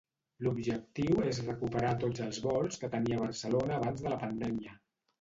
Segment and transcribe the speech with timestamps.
[0.45, 4.79] L'objectiu és recuperar tots els vols que tenia Barcelona abans de la pandèmia.